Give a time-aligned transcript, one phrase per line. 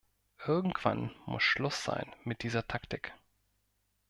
[0.47, 3.13] Irgendwann muss Schluss sein mit dieser Taktik.